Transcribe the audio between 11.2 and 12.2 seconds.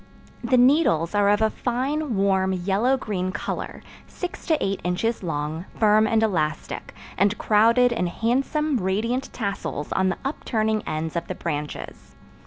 the branches.